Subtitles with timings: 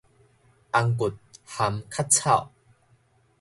[0.03, 0.05] 紅骨
[1.45, 2.51] 蚶殼草